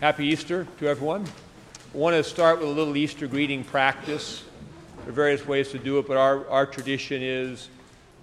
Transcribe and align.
Happy 0.00 0.28
Easter 0.28 0.66
to 0.78 0.88
everyone. 0.88 1.26
I 1.94 1.98
want 1.98 2.16
to 2.16 2.24
start 2.24 2.58
with 2.58 2.68
a 2.68 2.72
little 2.72 2.96
Easter 2.96 3.26
greeting 3.26 3.62
practice. 3.62 4.42
There 5.00 5.10
are 5.10 5.12
various 5.12 5.46
ways 5.46 5.72
to 5.72 5.78
do 5.78 5.98
it, 5.98 6.08
but 6.08 6.16
our, 6.16 6.48
our 6.48 6.64
tradition 6.64 7.22
is 7.22 7.68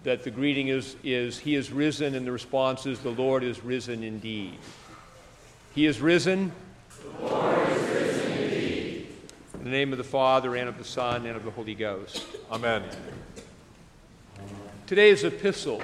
that 0.04 0.24
the 0.24 0.32
greeting 0.32 0.70
is, 0.70 0.96
is 1.04 1.38
He 1.38 1.54
is 1.54 1.72
risen, 1.72 2.16
and 2.16 2.26
the 2.26 2.32
response 2.32 2.88
is 2.88 2.98
the 3.02 3.12
Lord 3.12 3.44
is 3.44 3.64
risen 3.64 4.04
indeed. 4.04 4.58
He 5.76 5.86
is 5.86 6.02
risen. 6.02 6.52
The 7.20 7.28
Lord 7.28 7.70
is 7.70 7.90
risen 7.90 8.32
indeed. 8.32 9.08
In 9.54 9.64
the 9.64 9.70
name 9.70 9.92
of 9.92 10.00
the 10.00 10.04
Father, 10.04 10.56
and 10.56 10.68
of 10.68 10.80
the 10.80 10.84
Son, 10.84 11.28
and 11.28 11.36
of 11.36 11.46
the 11.46 11.52
Holy 11.52 11.76
Ghost. 11.76 12.26
Amen. 12.52 12.82
Today's 14.88 15.24
epistle, 15.24 15.84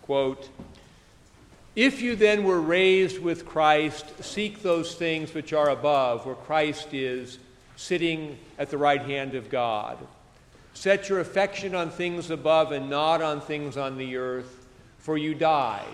quote, 0.00 0.48
if 1.78 2.02
you 2.02 2.16
then 2.16 2.42
were 2.42 2.60
raised 2.60 3.20
with 3.20 3.46
Christ, 3.46 4.04
seek 4.20 4.64
those 4.64 4.96
things 4.96 5.32
which 5.32 5.52
are 5.52 5.70
above, 5.70 6.26
where 6.26 6.34
Christ 6.34 6.92
is 6.92 7.38
sitting 7.76 8.36
at 8.58 8.68
the 8.68 8.76
right 8.76 9.00
hand 9.00 9.36
of 9.36 9.48
God. 9.48 9.96
Set 10.74 11.08
your 11.08 11.20
affection 11.20 11.76
on 11.76 11.90
things 11.90 12.32
above 12.32 12.72
and 12.72 12.90
not 12.90 13.22
on 13.22 13.40
things 13.40 13.76
on 13.76 13.96
the 13.96 14.16
earth, 14.16 14.66
for 14.98 15.16
you 15.16 15.36
died, 15.36 15.84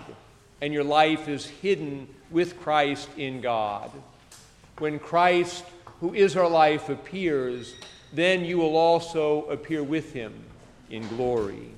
and 0.59 0.73
your 0.73 0.83
life 0.83 1.27
is 1.27 1.45
hidden 1.45 2.07
with 2.31 2.59
Christ 2.59 3.07
in 3.15 3.39
God. 3.39 3.91
When 4.79 4.97
Christ, 4.97 5.65
who 5.99 6.15
is 6.15 6.35
our 6.35 6.49
life, 6.49 6.89
appears, 6.89 7.75
then 8.11 8.43
you 8.43 8.57
will 8.57 8.75
also 8.75 9.45
appear 9.49 9.83
with 9.83 10.13
him 10.13 10.33
in 10.89 11.07
glory. 11.09 11.69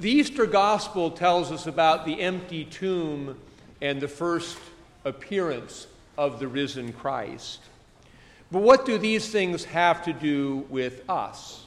The 0.00 0.10
Easter 0.10 0.46
Gospel 0.46 1.10
tells 1.10 1.52
us 1.52 1.66
about 1.66 2.06
the 2.06 2.22
empty 2.22 2.64
tomb 2.64 3.38
and 3.82 4.00
the 4.00 4.08
first 4.08 4.56
appearance 5.04 5.88
of 6.16 6.40
the 6.40 6.48
risen 6.48 6.94
Christ. 6.94 7.60
But 8.50 8.62
what 8.62 8.86
do 8.86 8.96
these 8.96 9.28
things 9.30 9.64
have 9.64 10.02
to 10.06 10.14
do 10.14 10.64
with 10.70 11.02
us? 11.10 11.66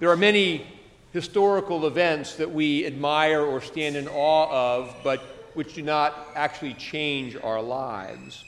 There 0.00 0.10
are 0.10 0.16
many 0.16 0.66
historical 1.12 1.86
events 1.86 2.34
that 2.34 2.50
we 2.50 2.84
admire 2.84 3.40
or 3.40 3.60
stand 3.60 3.94
in 3.94 4.08
awe 4.08 4.78
of, 4.80 4.92
but 5.04 5.20
which 5.54 5.74
do 5.74 5.82
not 5.82 6.26
actually 6.34 6.74
change 6.74 7.36
our 7.36 7.62
lives. 7.62 8.44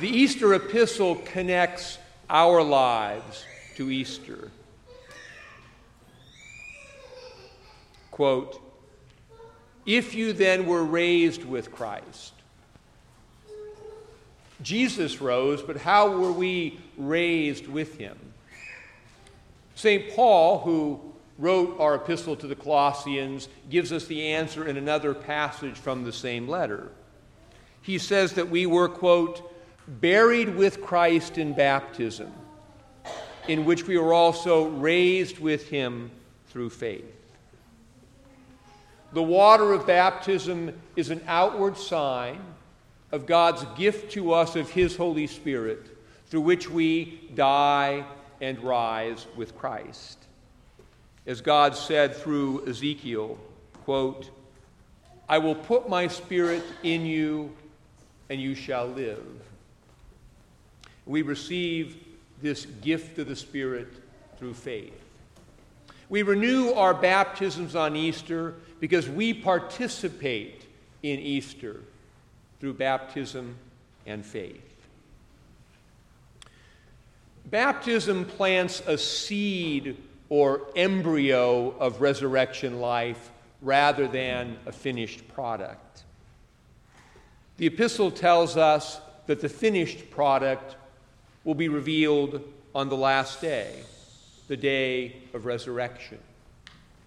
The 0.00 0.08
Easter 0.08 0.52
epistle 0.54 1.14
connects 1.24 1.96
our 2.28 2.60
lives 2.60 3.44
to 3.76 3.88
Easter. 3.88 4.50
Quote, 8.14 8.60
if 9.84 10.14
you 10.14 10.32
then 10.32 10.66
were 10.66 10.84
raised 10.84 11.44
with 11.44 11.72
Christ. 11.72 12.32
Jesus 14.62 15.20
rose, 15.20 15.62
but 15.62 15.78
how 15.78 16.16
were 16.16 16.30
we 16.30 16.78
raised 16.96 17.66
with 17.66 17.98
him? 17.98 18.16
St. 19.74 20.14
Paul, 20.14 20.60
who 20.60 21.00
wrote 21.40 21.80
our 21.80 21.96
epistle 21.96 22.36
to 22.36 22.46
the 22.46 22.54
Colossians, 22.54 23.48
gives 23.68 23.92
us 23.92 24.06
the 24.06 24.28
answer 24.28 24.64
in 24.64 24.76
another 24.76 25.12
passage 25.12 25.74
from 25.74 26.04
the 26.04 26.12
same 26.12 26.46
letter. 26.46 26.92
He 27.82 27.98
says 27.98 28.34
that 28.34 28.48
we 28.48 28.64
were, 28.64 28.88
quote, 28.88 29.42
buried 29.88 30.54
with 30.54 30.80
Christ 30.80 31.36
in 31.36 31.52
baptism, 31.52 32.32
in 33.48 33.64
which 33.64 33.88
we 33.88 33.98
were 33.98 34.14
also 34.14 34.68
raised 34.68 35.40
with 35.40 35.68
him 35.68 36.12
through 36.46 36.70
faith. 36.70 37.23
The 39.14 39.22
water 39.22 39.72
of 39.72 39.86
baptism 39.86 40.72
is 40.96 41.10
an 41.10 41.22
outward 41.28 41.78
sign 41.78 42.40
of 43.12 43.26
God's 43.26 43.64
gift 43.78 44.10
to 44.14 44.32
us 44.32 44.56
of 44.56 44.68
His 44.68 44.96
Holy 44.96 45.28
Spirit, 45.28 45.86
through 46.26 46.40
which 46.40 46.68
we 46.68 47.30
die 47.36 48.04
and 48.40 48.58
rise 48.58 49.28
with 49.36 49.56
Christ. 49.56 50.18
As 51.28 51.40
God 51.40 51.76
said 51.76 52.16
through 52.16 52.66
Ezekiel, 52.66 53.38
quote, 53.84 54.30
I 55.28 55.38
will 55.38 55.54
put 55.54 55.88
my 55.88 56.08
spirit 56.08 56.64
in 56.82 57.06
you, 57.06 57.54
and 58.28 58.40
you 58.40 58.56
shall 58.56 58.88
live. 58.88 59.24
We 61.06 61.22
receive 61.22 62.02
this 62.42 62.66
gift 62.66 63.20
of 63.20 63.28
the 63.28 63.36
Spirit 63.36 63.92
through 64.38 64.54
faith. 64.54 65.03
We 66.08 66.22
renew 66.22 66.72
our 66.72 66.94
baptisms 66.94 67.74
on 67.74 67.96
Easter 67.96 68.54
because 68.80 69.08
we 69.08 69.32
participate 69.34 70.66
in 71.02 71.18
Easter 71.20 71.80
through 72.60 72.74
baptism 72.74 73.56
and 74.06 74.24
faith. 74.24 74.60
Baptism 77.46 78.24
plants 78.24 78.82
a 78.86 78.96
seed 78.98 79.96
or 80.28 80.62
embryo 80.74 81.70
of 81.78 82.00
resurrection 82.00 82.80
life 82.80 83.30
rather 83.60 84.08
than 84.08 84.56
a 84.66 84.72
finished 84.72 85.26
product. 85.28 86.04
The 87.56 87.66
epistle 87.66 88.10
tells 88.10 88.56
us 88.56 89.00
that 89.26 89.40
the 89.40 89.48
finished 89.48 90.10
product 90.10 90.76
will 91.44 91.54
be 91.54 91.68
revealed 91.68 92.42
on 92.74 92.88
the 92.88 92.96
last 92.96 93.40
day, 93.40 93.82
the 94.48 94.56
day 94.56 95.16
of 95.32 95.46
resurrection. 95.46 96.18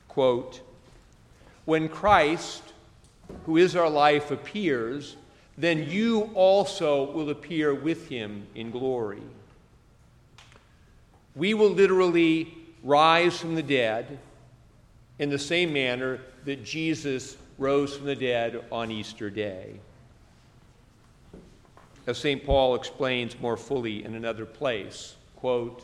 Quote, 0.07 0.61
when 1.65 1.89
Christ, 1.89 2.63
who 3.45 3.57
is 3.57 3.75
our 3.75 3.89
life, 3.89 4.31
appears, 4.31 5.17
then 5.57 5.89
you 5.89 6.29
also 6.33 7.11
will 7.11 7.29
appear 7.29 7.73
with 7.73 8.07
him 8.07 8.47
in 8.55 8.71
glory. 8.71 9.21
We 11.35 11.53
will 11.53 11.71
literally 11.71 12.53
rise 12.83 13.39
from 13.39 13.55
the 13.55 13.63
dead 13.63 14.19
in 15.19 15.29
the 15.29 15.39
same 15.39 15.73
manner 15.73 16.19
that 16.45 16.63
Jesus 16.63 17.37
rose 17.57 17.97
from 17.97 18.05
the 18.05 18.15
dead 18.15 18.63
on 18.71 18.91
Easter 18.91 19.29
Day. 19.29 19.79
As 22.05 22.17
St. 22.17 22.45
Paul 22.45 22.75
explains 22.75 23.39
more 23.39 23.57
fully 23.57 24.05
in 24.05 24.15
another 24.15 24.45
place, 24.45 25.15
quote, 25.35 25.83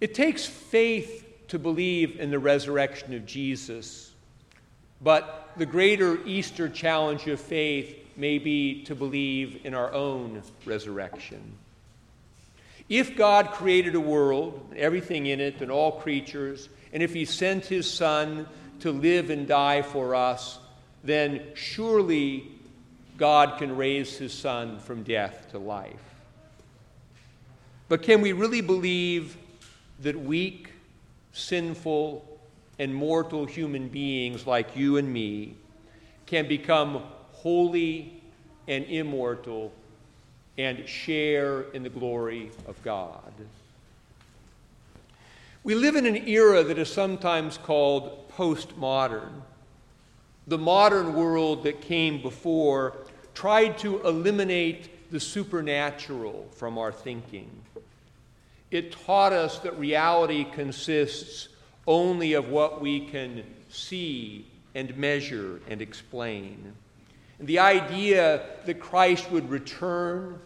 It 0.00 0.14
takes 0.14 0.44
faith 0.44 1.24
to 1.48 1.58
believe 1.58 2.20
in 2.20 2.30
the 2.30 2.38
resurrection 2.38 3.14
of 3.14 3.24
Jesus, 3.24 4.12
but 5.00 5.50
the 5.56 5.66
greater 5.66 6.22
Easter 6.26 6.68
challenge 6.68 7.26
of 7.26 7.40
faith 7.40 7.96
may 8.16 8.38
be 8.38 8.82
to 8.84 8.94
believe 8.94 9.64
in 9.64 9.74
our 9.74 9.92
own 9.92 10.42
resurrection. 10.64 11.52
If 12.88 13.16
God 13.16 13.52
created 13.52 13.94
a 13.94 14.00
world, 14.00 14.74
everything 14.76 15.26
in 15.26 15.40
it, 15.40 15.60
and 15.60 15.70
all 15.70 15.92
creatures, 15.92 16.68
and 16.92 17.02
if 17.02 17.14
He 17.14 17.24
sent 17.24 17.66
His 17.66 17.90
Son 17.90 18.46
to 18.80 18.92
live 18.92 19.30
and 19.30 19.46
die 19.48 19.82
for 19.82 20.14
us, 20.14 20.58
then 21.02 21.42
surely 21.54 22.50
God 23.16 23.58
can 23.58 23.76
raise 23.76 24.18
His 24.18 24.32
Son 24.32 24.78
from 24.78 25.02
death 25.02 25.48
to 25.50 25.58
life. 25.58 25.94
But 27.88 28.02
can 28.02 28.20
we 28.20 28.32
really 28.32 28.60
believe 28.60 29.36
that 30.00 30.18
weak, 30.18 30.70
sinful, 31.32 32.38
and 32.78 32.94
mortal 32.94 33.46
human 33.46 33.88
beings 33.88 34.46
like 34.46 34.76
you 34.76 34.96
and 34.96 35.10
me 35.12 35.54
can 36.26 36.46
become 36.46 37.02
holy 37.32 38.20
and 38.68 38.84
immortal 38.86 39.72
and 40.58 40.88
share 40.88 41.62
in 41.72 41.82
the 41.82 41.88
glory 41.88 42.50
of 42.66 42.82
God. 42.82 43.32
We 45.64 45.74
live 45.74 45.96
in 45.96 46.06
an 46.06 46.28
era 46.28 46.62
that 46.62 46.78
is 46.78 46.92
sometimes 46.92 47.58
called 47.58 48.30
postmodern. 48.30 49.42
The 50.46 50.58
modern 50.58 51.14
world 51.14 51.64
that 51.64 51.80
came 51.80 52.22
before 52.22 52.94
tried 53.34 53.76
to 53.78 54.00
eliminate 54.06 55.10
the 55.10 55.20
supernatural 55.20 56.48
from 56.52 56.78
our 56.78 56.92
thinking. 56.92 57.50
It 58.70 58.92
taught 58.92 59.32
us 59.32 59.58
that 59.60 59.78
reality 59.78 60.44
consists 60.44 61.48
only 61.86 62.32
of 62.32 62.48
what 62.48 62.80
we 62.80 63.06
can 63.06 63.44
see 63.70 64.46
and 64.74 64.96
measure 64.96 65.60
and 65.68 65.80
explain. 65.80 66.74
And 67.38 67.46
the 67.46 67.60
idea 67.60 68.44
that 68.64 68.80
Christ 68.80 69.30
would 69.30 69.50
return, 69.50 70.40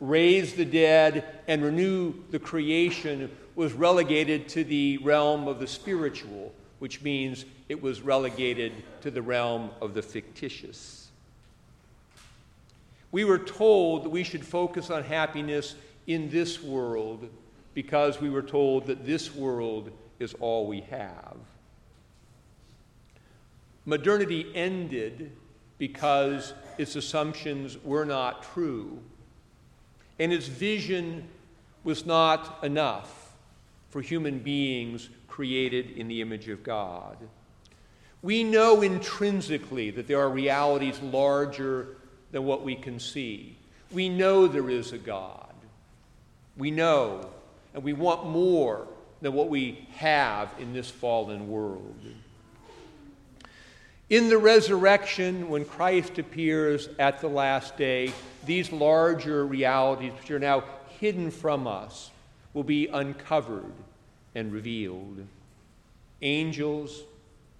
raise 0.00 0.54
the 0.54 0.64
dead, 0.64 1.24
and 1.46 1.62
renew 1.62 2.14
the 2.30 2.38
creation 2.38 3.30
was 3.54 3.72
relegated 3.72 4.48
to 4.50 4.64
the 4.64 4.98
realm 4.98 5.46
of 5.46 5.58
the 5.58 5.66
spiritual, 5.66 6.54
which 6.78 7.02
means 7.02 7.44
it 7.68 7.82
was 7.82 8.00
relegated 8.00 8.72
to 9.02 9.10
the 9.10 9.22
realm 9.22 9.70
of 9.82 9.92
the 9.92 10.02
fictitious. 10.02 11.08
We 13.12 13.24
were 13.24 13.38
told 13.38 14.04
that 14.04 14.10
we 14.10 14.22
should 14.22 14.46
focus 14.46 14.88
on 14.88 15.02
happiness 15.02 15.74
in 16.06 16.30
this 16.30 16.62
world 16.62 17.28
because 17.74 18.20
we 18.20 18.30
were 18.30 18.42
told 18.42 18.86
that 18.86 19.06
this 19.06 19.34
world 19.34 19.90
is 20.18 20.34
all 20.40 20.66
we 20.66 20.80
have. 20.82 21.36
Modernity 23.84 24.46
ended 24.54 25.32
because 25.78 26.52
its 26.78 26.96
assumptions 26.96 27.82
were 27.82 28.04
not 28.04 28.42
true, 28.42 29.00
and 30.18 30.32
its 30.32 30.46
vision 30.46 31.26
was 31.82 32.04
not 32.04 32.62
enough 32.62 33.32
for 33.88 34.02
human 34.02 34.38
beings 34.38 35.08
created 35.26 35.90
in 35.92 36.08
the 36.08 36.20
image 36.20 36.48
of 36.48 36.62
God. 36.62 37.16
We 38.22 38.44
know 38.44 38.82
intrinsically 38.82 39.90
that 39.92 40.06
there 40.06 40.20
are 40.20 40.28
realities 40.28 41.00
larger 41.00 41.96
than 42.32 42.44
what 42.44 42.62
we 42.62 42.76
can 42.76 43.00
see. 43.00 43.56
We 43.90 44.08
know 44.08 44.46
there 44.46 44.68
is 44.68 44.92
a 44.92 44.98
God. 44.98 45.54
We 46.56 46.70
know, 46.70 47.30
and 47.74 47.82
we 47.82 47.92
want 47.92 48.26
more 48.26 48.86
than 49.20 49.32
what 49.32 49.48
we 49.48 49.86
have 49.96 50.50
in 50.58 50.72
this 50.72 50.90
fallen 50.90 51.48
world. 51.48 51.96
In 54.08 54.28
the 54.28 54.38
resurrection, 54.38 55.48
when 55.48 55.64
Christ 55.64 56.18
appears 56.18 56.88
at 56.98 57.20
the 57.20 57.28
last 57.28 57.76
day, 57.76 58.12
these 58.44 58.72
larger 58.72 59.46
realities, 59.46 60.12
which 60.18 60.30
are 60.32 60.40
now 60.40 60.64
hidden 60.98 61.30
from 61.30 61.68
us, 61.68 62.10
will 62.52 62.64
be 62.64 62.88
uncovered 62.88 63.72
and 64.34 64.52
revealed. 64.52 65.24
Angels, 66.22 67.02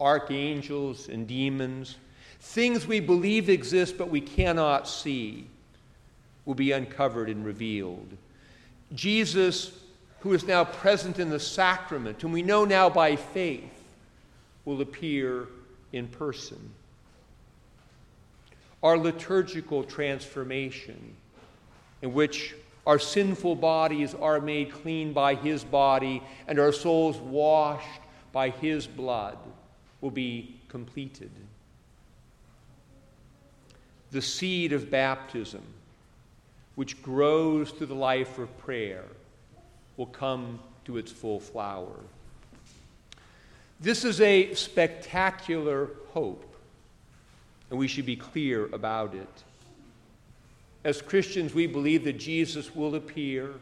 archangels, 0.00 1.08
and 1.08 1.28
demons, 1.28 1.96
things 2.40 2.86
we 2.86 2.98
believe 2.98 3.48
exist 3.48 3.96
but 3.96 4.08
we 4.08 4.20
cannot 4.20 4.88
see, 4.88 5.46
will 6.44 6.54
be 6.54 6.72
uncovered 6.72 7.28
and 7.28 7.44
revealed. 7.44 8.08
Jesus, 8.92 9.70
who 10.20 10.32
is 10.32 10.46
now 10.46 10.64
present 10.64 11.18
in 11.18 11.30
the 11.30 11.40
sacrament, 11.40 12.20
whom 12.20 12.32
we 12.32 12.42
know 12.42 12.64
now 12.64 12.90
by 12.90 13.16
faith, 13.16 13.72
will 14.64 14.80
appear 14.80 15.48
in 15.92 16.06
person. 16.06 16.70
Our 18.82 18.98
liturgical 18.98 19.82
transformation, 19.84 21.16
in 22.02 22.12
which 22.12 22.54
our 22.86 22.98
sinful 22.98 23.56
bodies 23.56 24.14
are 24.14 24.40
made 24.40 24.72
clean 24.72 25.12
by 25.12 25.34
His 25.34 25.64
body 25.64 26.22
and 26.46 26.58
our 26.58 26.72
souls 26.72 27.16
washed 27.18 28.00
by 28.32 28.50
His 28.50 28.86
blood, 28.86 29.38
will 30.00 30.10
be 30.10 30.60
completed. 30.68 31.30
The 34.10 34.22
seed 34.22 34.72
of 34.72 34.90
baptism, 34.90 35.62
which 36.74 37.02
grows 37.02 37.70
through 37.70 37.86
the 37.88 37.94
life 37.94 38.38
of 38.38 38.56
prayer, 38.58 39.04
will 40.00 40.06
come 40.06 40.58
to 40.86 40.96
its 40.96 41.12
full 41.12 41.38
flower. 41.38 41.94
This 43.80 44.02
is 44.02 44.18
a 44.22 44.54
spectacular 44.54 45.90
hope, 46.14 46.56
and 47.68 47.78
we 47.78 47.86
should 47.86 48.06
be 48.06 48.16
clear 48.16 48.64
about 48.72 49.14
it. 49.14 49.44
As 50.84 51.02
Christians, 51.02 51.52
we 51.52 51.66
believe 51.66 52.04
that 52.04 52.14
Jesus 52.14 52.74
will 52.74 52.94
appear, 52.94 53.52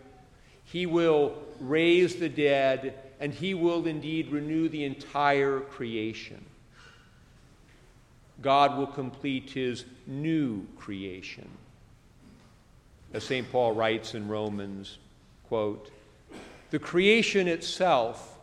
He 0.63 0.87
will 0.87 1.35
raise 1.59 2.15
the 2.15 2.29
dead, 2.29 2.95
and 3.19 3.35
He 3.35 3.55
will 3.55 3.89
indeed 3.89 4.31
renew 4.31 4.69
the 4.69 4.85
entire 4.85 5.59
creation. 5.59 6.45
God 8.41 8.79
will 8.79 8.87
complete 8.87 9.51
His 9.51 9.85
new 10.07 10.65
creation. 10.77 11.49
As 13.13 13.25
St. 13.25 13.51
Paul 13.51 13.73
writes 13.73 14.15
in 14.15 14.29
Romans, 14.29 14.99
quote, 15.49 15.91
the 16.71 16.79
creation 16.79 17.49
itself 17.49 18.39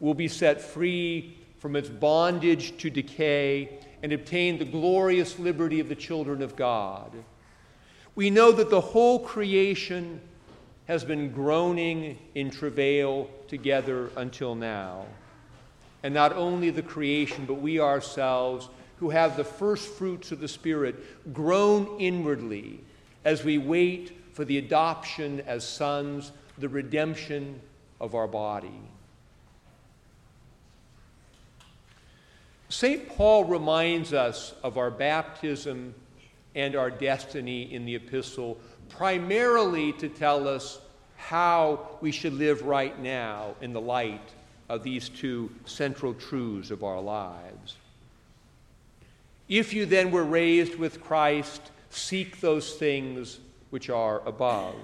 will 0.00 0.14
be 0.14 0.28
set 0.28 0.60
free 0.60 1.36
from 1.58 1.76
its 1.76 1.88
bondage 1.88 2.76
to 2.78 2.90
decay 2.90 3.78
and 4.02 4.12
obtain 4.12 4.58
the 4.58 4.64
glorious 4.64 5.38
liberty 5.38 5.78
of 5.78 5.88
the 5.88 5.94
children 5.94 6.42
of 6.42 6.56
God. 6.56 7.12
We 8.14 8.30
know 8.30 8.50
that 8.52 8.70
the 8.70 8.80
whole 8.80 9.20
creation 9.20 10.20
has 10.86 11.04
been 11.04 11.30
groaning 11.30 12.18
in 12.34 12.50
travail 12.50 13.30
together 13.46 14.10
until 14.16 14.54
now. 14.54 15.06
And 16.02 16.14
not 16.14 16.32
only 16.32 16.70
the 16.70 16.82
creation, 16.82 17.44
but 17.44 17.54
we 17.54 17.78
ourselves, 17.78 18.68
who 18.98 19.10
have 19.10 19.36
the 19.36 19.44
first 19.44 19.86
fruits 19.86 20.32
of 20.32 20.40
the 20.40 20.48
Spirit, 20.48 21.32
groan 21.32 22.00
inwardly 22.00 22.80
as 23.24 23.44
we 23.44 23.58
wait 23.58 24.16
for 24.32 24.44
the 24.44 24.58
adoption 24.58 25.42
as 25.46 25.66
sons 25.66 26.32
the 26.58 26.68
redemption 26.68 27.60
of 28.00 28.14
our 28.14 28.26
body. 28.26 28.80
St. 32.68 33.08
Paul 33.08 33.44
reminds 33.44 34.12
us 34.12 34.54
of 34.62 34.78
our 34.78 34.90
baptism 34.90 35.94
and 36.54 36.76
our 36.76 36.90
destiny 36.90 37.72
in 37.72 37.84
the 37.84 37.96
epistle, 37.96 38.58
primarily 38.88 39.92
to 39.94 40.08
tell 40.08 40.46
us 40.46 40.78
how 41.16 41.88
we 42.00 42.12
should 42.12 42.32
live 42.32 42.62
right 42.62 42.98
now 43.00 43.54
in 43.60 43.72
the 43.72 43.80
light 43.80 44.32
of 44.68 44.82
these 44.82 45.08
two 45.08 45.50
central 45.64 46.14
truths 46.14 46.70
of 46.70 46.84
our 46.84 47.00
lives. 47.00 47.76
If 49.48 49.72
you 49.72 49.84
then 49.84 50.12
were 50.12 50.24
raised 50.24 50.76
with 50.76 51.02
Christ, 51.02 51.60
seek 51.90 52.40
those 52.40 52.74
things 52.74 53.40
which 53.70 53.90
are 53.90 54.26
above 54.26 54.76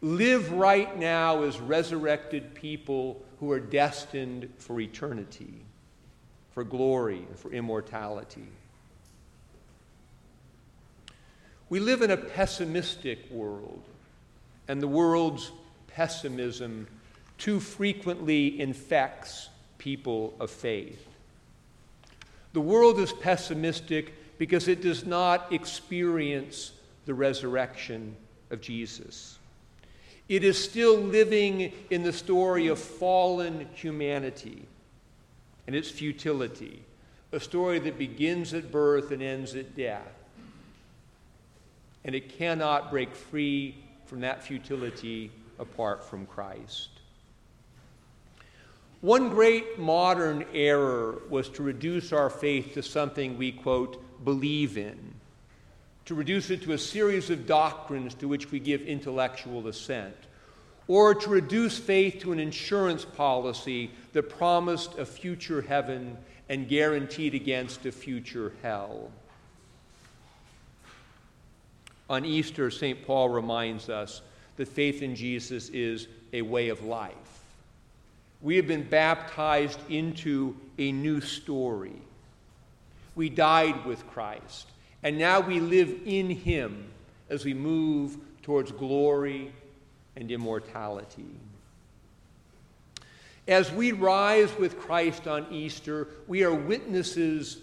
live 0.00 0.52
right 0.52 0.98
now 0.98 1.42
as 1.42 1.58
resurrected 1.58 2.54
people 2.54 3.22
who 3.40 3.50
are 3.50 3.60
destined 3.60 4.52
for 4.58 4.80
eternity, 4.80 5.54
for 6.52 6.64
glory, 6.64 7.18
and 7.18 7.38
for 7.38 7.52
immortality. 7.52 8.46
We 11.70 11.80
live 11.80 12.02
in 12.02 12.10
a 12.10 12.16
pessimistic 12.16 13.30
world, 13.30 13.82
and 14.68 14.80
the 14.80 14.88
world's 14.88 15.52
pessimism 15.88 16.86
too 17.36 17.60
frequently 17.60 18.60
infects 18.60 19.48
people 19.78 20.34
of 20.40 20.50
faith. 20.50 21.06
The 22.52 22.60
world 22.60 22.98
is 22.98 23.12
pessimistic 23.12 24.14
because 24.38 24.68
it 24.68 24.80
does 24.80 25.04
not 25.04 25.52
experience 25.52 26.72
the 27.04 27.14
resurrection 27.14 28.16
of 28.50 28.60
Jesus. 28.60 29.37
It 30.28 30.44
is 30.44 30.62
still 30.62 30.96
living 30.96 31.72
in 31.90 32.02
the 32.02 32.12
story 32.12 32.66
of 32.66 32.78
fallen 32.78 33.66
humanity 33.72 34.66
and 35.66 35.74
its 35.74 35.90
futility, 35.90 36.82
a 37.32 37.40
story 37.40 37.78
that 37.78 37.98
begins 37.98 38.52
at 38.52 38.70
birth 38.70 39.10
and 39.10 39.22
ends 39.22 39.54
at 39.54 39.74
death. 39.74 40.12
And 42.04 42.14
it 42.14 42.38
cannot 42.38 42.90
break 42.90 43.14
free 43.14 43.76
from 44.06 44.20
that 44.20 44.42
futility 44.42 45.30
apart 45.58 46.04
from 46.04 46.26
Christ. 46.26 46.90
One 49.00 49.28
great 49.28 49.78
modern 49.78 50.44
error 50.52 51.22
was 51.28 51.48
to 51.50 51.62
reduce 51.62 52.12
our 52.12 52.30
faith 52.30 52.74
to 52.74 52.82
something 52.82 53.38
we, 53.38 53.52
quote, 53.52 54.24
believe 54.24 54.76
in 54.76 55.07
to 56.08 56.14
reduce 56.14 56.48
it 56.48 56.62
to 56.62 56.72
a 56.72 56.78
series 56.78 57.28
of 57.28 57.46
doctrines 57.46 58.14
to 58.14 58.26
which 58.26 58.50
we 58.50 58.58
give 58.58 58.80
intellectual 58.80 59.68
assent, 59.68 60.16
or 60.86 61.14
to 61.14 61.28
reduce 61.28 61.76
faith 61.76 62.18
to 62.18 62.32
an 62.32 62.38
insurance 62.38 63.04
policy 63.04 63.90
that 64.14 64.30
promised 64.30 64.96
a 64.96 65.04
future 65.04 65.60
heaven 65.60 66.16
and 66.48 66.66
guaranteed 66.66 67.34
against 67.34 67.84
a 67.84 67.92
future 67.92 68.54
hell. 68.62 69.10
On 72.08 72.24
Easter, 72.24 72.70
St. 72.70 73.04
Paul 73.04 73.28
reminds 73.28 73.90
us 73.90 74.22
that 74.56 74.66
faith 74.66 75.02
in 75.02 75.14
Jesus 75.14 75.68
is 75.68 76.08
a 76.32 76.40
way 76.40 76.70
of 76.70 76.82
life. 76.82 77.42
We 78.40 78.56
have 78.56 78.66
been 78.66 78.88
baptized 78.88 79.78
into 79.90 80.56
a 80.78 80.90
new 80.90 81.20
story. 81.20 82.00
We 83.14 83.28
died 83.28 83.84
with 83.84 84.06
Christ. 84.06 84.68
And 85.02 85.18
now 85.18 85.40
we 85.40 85.60
live 85.60 85.94
in 86.04 86.30
him 86.30 86.86
as 87.30 87.44
we 87.44 87.54
move 87.54 88.16
towards 88.42 88.72
glory 88.72 89.52
and 90.16 90.30
immortality. 90.30 91.26
As 93.46 93.72
we 93.72 93.92
rise 93.92 94.54
with 94.58 94.78
Christ 94.78 95.26
on 95.26 95.46
Easter, 95.50 96.08
we 96.26 96.44
are 96.44 96.52
witnesses 96.52 97.58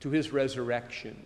to 0.00 0.10
his 0.10 0.32
resurrection. 0.32 1.16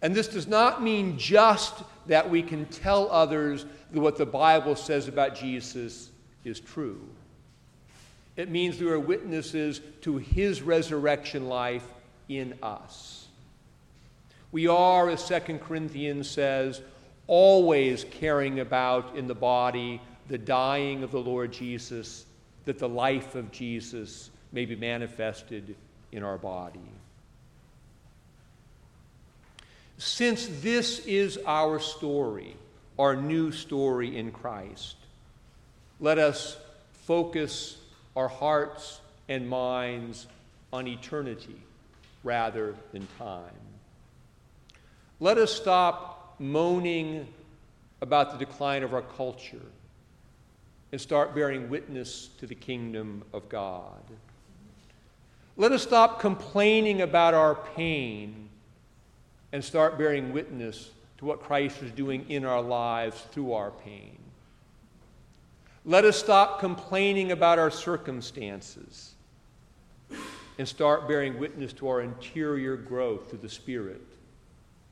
And 0.00 0.14
this 0.14 0.28
does 0.28 0.46
not 0.46 0.82
mean 0.82 1.18
just 1.18 1.74
that 2.06 2.28
we 2.28 2.42
can 2.42 2.66
tell 2.66 3.10
others 3.10 3.66
that 3.92 4.00
what 4.00 4.16
the 4.16 4.26
Bible 4.26 4.74
says 4.74 5.08
about 5.08 5.36
Jesus 5.36 6.10
is 6.44 6.58
true. 6.58 7.00
It 8.36 8.50
means 8.50 8.80
we 8.80 8.90
are 8.90 8.98
witnesses 8.98 9.80
to 10.00 10.16
his 10.16 10.62
resurrection 10.62 11.48
life 11.48 11.86
in 12.28 12.54
us. 12.62 13.21
We 14.52 14.68
are, 14.68 15.08
as 15.08 15.26
2 15.26 15.58
Corinthians 15.58 16.30
says, 16.30 16.82
always 17.26 18.04
carrying 18.04 18.60
about 18.60 19.16
in 19.16 19.26
the 19.26 19.34
body 19.34 20.00
the 20.28 20.38
dying 20.38 21.02
of 21.02 21.10
the 21.10 21.20
Lord 21.20 21.52
Jesus, 21.52 22.26
that 22.66 22.78
the 22.78 22.88
life 22.88 23.34
of 23.34 23.50
Jesus 23.50 24.30
may 24.52 24.66
be 24.66 24.76
manifested 24.76 25.74
in 26.12 26.22
our 26.22 26.38
body. 26.38 26.80
Since 29.96 30.48
this 30.60 31.00
is 31.06 31.38
our 31.46 31.78
story, 31.78 32.56
our 32.98 33.16
new 33.16 33.52
story 33.52 34.16
in 34.16 34.32
Christ, 34.32 34.96
let 36.00 36.18
us 36.18 36.58
focus 37.04 37.78
our 38.16 38.28
hearts 38.28 39.00
and 39.28 39.48
minds 39.48 40.26
on 40.72 40.86
eternity 40.86 41.56
rather 42.24 42.74
than 42.92 43.06
time. 43.18 43.44
Let 45.22 45.38
us 45.38 45.52
stop 45.52 46.34
moaning 46.40 47.28
about 48.00 48.32
the 48.32 48.44
decline 48.44 48.82
of 48.82 48.92
our 48.92 49.02
culture 49.02 49.62
and 50.90 51.00
start 51.00 51.32
bearing 51.32 51.70
witness 51.70 52.30
to 52.40 52.46
the 52.48 52.56
kingdom 52.56 53.22
of 53.32 53.48
God. 53.48 54.02
Let 55.56 55.70
us 55.70 55.84
stop 55.84 56.18
complaining 56.18 57.02
about 57.02 57.34
our 57.34 57.54
pain 57.54 58.48
and 59.52 59.64
start 59.64 59.96
bearing 59.96 60.32
witness 60.32 60.90
to 61.18 61.24
what 61.24 61.40
Christ 61.40 61.84
is 61.84 61.92
doing 61.92 62.28
in 62.28 62.44
our 62.44 62.60
lives 62.60 63.24
through 63.30 63.52
our 63.52 63.70
pain. 63.70 64.18
Let 65.84 66.04
us 66.04 66.16
stop 66.16 66.58
complaining 66.58 67.30
about 67.30 67.60
our 67.60 67.70
circumstances 67.70 69.14
and 70.58 70.66
start 70.66 71.06
bearing 71.06 71.38
witness 71.38 71.72
to 71.74 71.86
our 71.86 72.00
interior 72.00 72.74
growth 72.74 73.30
through 73.30 73.38
the 73.38 73.48
Spirit 73.48 74.02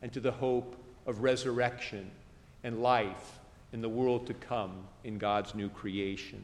and 0.02 0.12
to 0.12 0.20
the 0.20 0.32
hope 0.32 0.76
of 1.06 1.22
resurrection 1.22 2.10
and 2.64 2.82
life 2.82 3.38
in 3.72 3.80
the 3.80 3.88
world 3.88 4.26
to 4.26 4.34
come 4.34 4.72
in 5.04 5.18
God's 5.18 5.54
new 5.54 5.68
creation. 5.68 6.42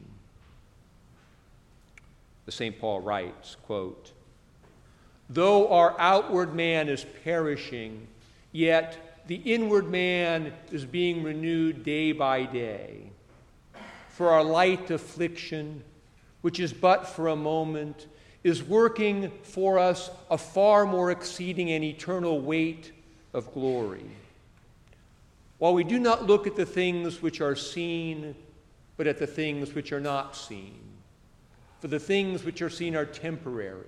The 2.45 2.51
St. 2.51 2.79
Paul 2.79 3.01
writes, 3.01 3.57
quote, 3.63 4.11
Though 5.29 5.67
our 5.69 5.99
outward 5.99 6.55
man 6.55 6.87
is 6.87 7.05
perishing, 7.23 8.07
yet 8.53 9.23
the 9.27 9.35
inward 9.35 9.89
man 9.89 10.53
is 10.71 10.85
being 10.85 11.23
renewed 11.23 11.83
day 11.83 12.13
by 12.13 12.43
day. 12.43 13.11
For 14.09 14.29
our 14.29 14.43
light 14.43 14.89
affliction, 14.89 15.83
which 16.41 16.59
is 16.59 16.71
but 16.71 17.07
for 17.07 17.27
a 17.27 17.35
moment, 17.35 18.07
is 18.43 18.63
working 18.63 19.31
for 19.43 19.77
us 19.77 20.09
a 20.31 20.37
far 20.37 20.85
more 20.85 21.11
exceeding 21.11 21.69
and 21.71 21.83
eternal 21.83 22.39
weight 22.39 22.93
of 23.37 23.53
glory. 23.53 24.05
While 25.59 25.73
we 25.73 25.83
do 25.83 25.99
not 25.99 26.25
look 26.25 26.47
at 26.47 26.55
the 26.55 26.65
things 26.65 27.21
which 27.21 27.39
are 27.39 27.55
seen, 27.55 28.35
but 28.97 29.07
at 29.07 29.19
the 29.19 29.27
things 29.27 29.73
which 29.73 29.91
are 29.91 29.99
not 29.99 30.35
seen. 30.35 30.79
For 31.79 31.87
the 31.87 31.99
things 31.99 32.43
which 32.43 32.61
are 32.61 32.69
seen 32.69 32.95
are 32.95 33.05
temporary, 33.05 33.85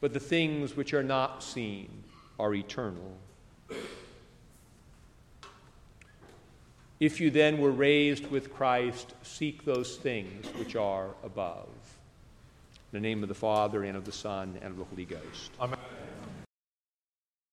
but 0.00 0.12
the 0.12 0.20
things 0.20 0.76
which 0.76 0.92
are 0.92 1.02
not 1.02 1.42
seen 1.42 1.88
are 2.38 2.54
eternal. 2.54 3.16
If 7.00 7.20
you 7.20 7.30
then 7.30 7.58
were 7.58 7.70
raised 7.70 8.30
with 8.30 8.52
Christ, 8.52 9.14
seek 9.22 9.64
those 9.64 9.96
things 9.96 10.46
which 10.56 10.76
are 10.76 11.08
above. 11.24 11.68
In 12.92 13.00
the 13.00 13.00
name 13.00 13.22
of 13.22 13.28
the 13.28 13.34
Father, 13.34 13.82
and 13.82 13.96
of 13.96 14.04
the 14.04 14.12
Son, 14.12 14.58
and 14.60 14.72
of 14.72 14.76
the 14.76 14.84
Holy 14.84 15.06
Ghost. 15.06 15.50
Amen. 15.58 15.78